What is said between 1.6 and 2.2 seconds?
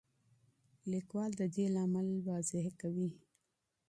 لامل